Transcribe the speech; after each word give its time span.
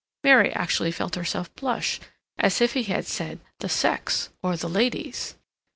Mary 0.23 0.51
actually 0.53 0.89
felt 0.91 1.13
herself 1.13 1.53
blush, 1.55 1.99
as 2.39 2.59
if 2.59 2.73
he 2.73 2.81
had 2.85 3.05
said 3.05 3.39
"the 3.59 3.69
sex" 3.69 4.29
or 4.41 4.57
"the 4.57 4.67
ladies." 4.67 5.35